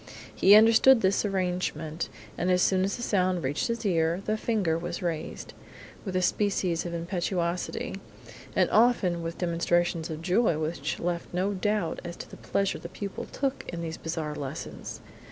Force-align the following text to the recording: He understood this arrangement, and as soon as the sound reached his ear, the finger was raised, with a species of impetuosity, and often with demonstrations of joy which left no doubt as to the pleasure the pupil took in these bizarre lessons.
He 0.33 0.55
understood 0.55 1.01
this 1.01 1.23
arrangement, 1.25 2.09
and 2.35 2.49
as 2.49 2.63
soon 2.63 2.83
as 2.83 2.97
the 2.97 3.03
sound 3.03 3.43
reached 3.43 3.67
his 3.67 3.85
ear, 3.85 4.23
the 4.25 4.35
finger 4.35 4.75
was 4.75 5.03
raised, 5.03 5.53
with 6.03 6.15
a 6.15 6.23
species 6.23 6.87
of 6.87 6.93
impetuosity, 6.95 8.01
and 8.55 8.67
often 8.71 9.21
with 9.21 9.37
demonstrations 9.37 10.09
of 10.09 10.23
joy 10.23 10.57
which 10.57 10.99
left 10.99 11.31
no 11.35 11.53
doubt 11.53 11.99
as 12.03 12.15
to 12.15 12.27
the 12.31 12.37
pleasure 12.37 12.79
the 12.79 12.89
pupil 12.89 13.25
took 13.25 13.63
in 13.69 13.83
these 13.83 13.97
bizarre 13.97 14.33
lessons. 14.33 15.01